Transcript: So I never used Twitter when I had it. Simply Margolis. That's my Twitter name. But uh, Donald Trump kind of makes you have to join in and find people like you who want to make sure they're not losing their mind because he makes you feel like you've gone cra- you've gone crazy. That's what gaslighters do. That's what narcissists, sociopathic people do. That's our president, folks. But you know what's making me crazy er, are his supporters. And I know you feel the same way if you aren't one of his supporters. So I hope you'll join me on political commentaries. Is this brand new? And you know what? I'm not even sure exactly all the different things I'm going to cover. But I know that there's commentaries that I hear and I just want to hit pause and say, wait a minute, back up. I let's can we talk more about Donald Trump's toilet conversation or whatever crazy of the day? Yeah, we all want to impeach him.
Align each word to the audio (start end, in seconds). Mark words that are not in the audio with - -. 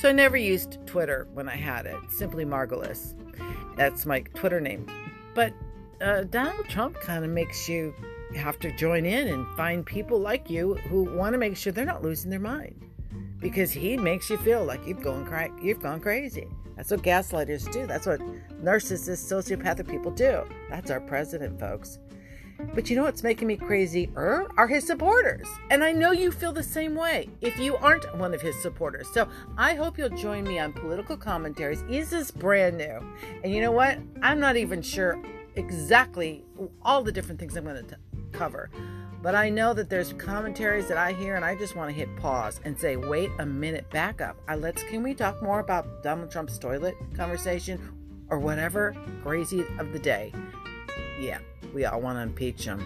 So 0.00 0.08
I 0.08 0.12
never 0.12 0.36
used 0.36 0.78
Twitter 0.86 1.26
when 1.34 1.48
I 1.48 1.56
had 1.56 1.86
it. 1.86 1.96
Simply 2.08 2.44
Margolis. 2.44 3.14
That's 3.76 4.06
my 4.06 4.20
Twitter 4.20 4.60
name. 4.60 4.86
But 5.34 5.52
uh, 6.00 6.22
Donald 6.22 6.68
Trump 6.68 7.00
kind 7.00 7.24
of 7.24 7.30
makes 7.30 7.68
you 7.68 7.92
have 8.36 8.58
to 8.60 8.70
join 8.76 9.04
in 9.04 9.28
and 9.28 9.46
find 9.56 9.84
people 9.84 10.20
like 10.20 10.48
you 10.50 10.74
who 10.74 11.02
want 11.02 11.32
to 11.32 11.38
make 11.38 11.56
sure 11.56 11.72
they're 11.72 11.84
not 11.84 12.02
losing 12.02 12.30
their 12.30 12.38
mind 12.38 12.80
because 13.40 13.72
he 13.72 13.96
makes 13.96 14.28
you 14.30 14.36
feel 14.38 14.64
like 14.64 14.86
you've 14.86 15.02
gone 15.02 15.24
cra- 15.24 15.50
you've 15.62 15.80
gone 15.80 16.00
crazy. 16.00 16.46
That's 16.76 16.90
what 16.90 17.02
gaslighters 17.02 17.70
do. 17.72 17.86
That's 17.86 18.06
what 18.06 18.20
narcissists, 18.62 19.32
sociopathic 19.32 19.88
people 19.88 20.12
do. 20.12 20.44
That's 20.70 20.90
our 20.90 21.00
president, 21.00 21.58
folks. 21.58 21.98
But 22.74 22.90
you 22.90 22.96
know 22.96 23.04
what's 23.04 23.22
making 23.22 23.48
me 23.48 23.56
crazy 23.56 24.10
er, 24.16 24.46
are 24.56 24.66
his 24.66 24.86
supporters. 24.86 25.46
And 25.70 25.84
I 25.84 25.92
know 25.92 26.12
you 26.12 26.32
feel 26.32 26.52
the 26.52 26.62
same 26.62 26.94
way 26.94 27.28
if 27.40 27.58
you 27.58 27.76
aren't 27.76 28.16
one 28.16 28.34
of 28.34 28.40
his 28.40 28.60
supporters. 28.60 29.08
So 29.12 29.28
I 29.56 29.74
hope 29.74 29.96
you'll 29.96 30.08
join 30.10 30.44
me 30.44 30.58
on 30.58 30.72
political 30.72 31.16
commentaries. 31.16 31.82
Is 31.88 32.10
this 32.10 32.30
brand 32.30 32.78
new? 32.78 33.00
And 33.44 33.52
you 33.52 33.60
know 33.60 33.72
what? 33.72 33.98
I'm 34.22 34.40
not 34.40 34.56
even 34.56 34.82
sure 34.82 35.22
exactly 35.54 36.44
all 36.82 37.02
the 37.02 37.12
different 37.12 37.40
things 37.40 37.56
I'm 37.56 37.64
going 37.64 37.86
to 37.86 37.96
cover. 38.32 38.70
But 39.20 39.34
I 39.34 39.50
know 39.50 39.74
that 39.74 39.90
there's 39.90 40.12
commentaries 40.12 40.86
that 40.88 40.96
I 40.96 41.12
hear 41.12 41.34
and 41.34 41.44
I 41.44 41.56
just 41.56 41.74
want 41.74 41.90
to 41.90 41.94
hit 41.94 42.14
pause 42.16 42.60
and 42.64 42.78
say, 42.78 42.96
wait 42.96 43.30
a 43.40 43.46
minute, 43.46 43.90
back 43.90 44.20
up. 44.20 44.36
I 44.46 44.54
let's 44.54 44.82
can 44.84 45.02
we 45.02 45.14
talk 45.14 45.42
more 45.42 45.58
about 45.58 46.02
Donald 46.02 46.30
Trump's 46.30 46.58
toilet 46.58 46.96
conversation 47.16 47.80
or 48.30 48.38
whatever 48.38 48.94
crazy 49.22 49.64
of 49.78 49.92
the 49.92 49.98
day? 49.98 50.32
Yeah, 51.20 51.38
we 51.72 51.84
all 51.84 52.00
want 52.00 52.16
to 52.18 52.22
impeach 52.22 52.64
him. 52.64 52.84